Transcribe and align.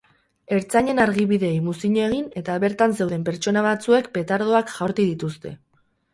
Ertzainen 0.59 1.01
argibideei 1.03 1.59
muzin 1.65 1.97
egin, 2.05 2.23
eta 2.41 2.57
bertan 2.65 2.97
zeuden 2.99 3.27
pertsona 3.29 3.65
batzuek 3.69 4.11
petardoak 4.19 4.75
jaurti 4.81 5.09
dituzte. 5.13 5.55